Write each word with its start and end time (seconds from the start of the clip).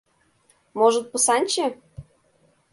Можыт, 0.77 1.05
Пысанче? 1.11 1.67